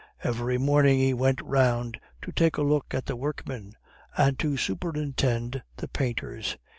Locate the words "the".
3.05-3.15, 5.77-5.87